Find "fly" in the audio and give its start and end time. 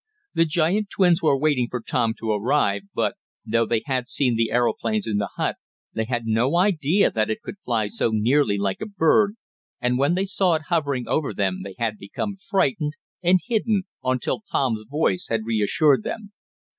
7.63-7.85